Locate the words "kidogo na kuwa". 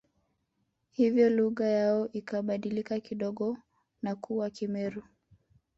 2.99-4.49